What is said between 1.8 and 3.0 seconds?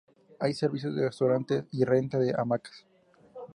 renta de hamacas.